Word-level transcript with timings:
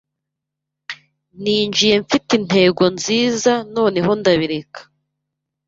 Ninjiye 1.41 1.95
mfite 2.03 2.29
intego 2.39 2.83
nziza 2.95 3.53
noneho 3.75 4.11
ndabireka 4.19 4.81